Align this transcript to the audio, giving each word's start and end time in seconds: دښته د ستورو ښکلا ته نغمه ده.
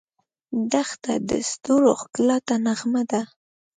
دښته 0.71 1.13
د 1.29 1.31
ستورو 1.49 1.91
ښکلا 2.01 2.37
ته 2.47 2.55
نغمه 2.65 3.03
ده. 3.11 3.21